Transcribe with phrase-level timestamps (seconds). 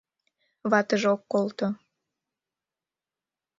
[0.69, 1.67] Ватыже ок колто...